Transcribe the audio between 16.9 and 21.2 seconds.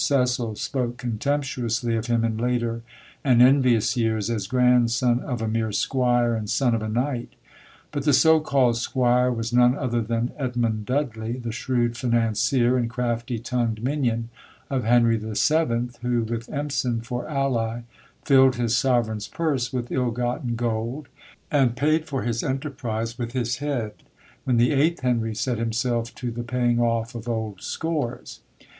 for ally, filled his sovereign's purse with ill gotten gold,